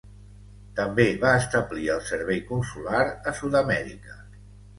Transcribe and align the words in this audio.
També 0.77 1.03
va 1.23 1.33
establir 1.41 1.85
el 1.97 2.01
servei 2.07 2.41
consular 2.49 3.05
a 3.11 3.35
Sud-amèrica. 3.43 4.19